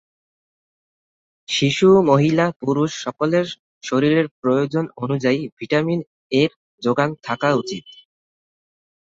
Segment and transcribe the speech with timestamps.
[1.49, 3.45] শিশু, মহিলা, পুরুষ সকলের
[3.83, 5.99] শরীরের প্রয়োজন অনুযায়ী ভিটামিন
[6.31, 6.51] ‘এ’ র
[6.83, 7.85] যোগান থাকা উচিত।..